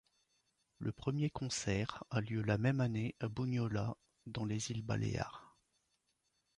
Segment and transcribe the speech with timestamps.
[0.79, 3.93] Le premier concert a lieu la même année à Bunyola,
[4.25, 5.55] dans les îles Baléares.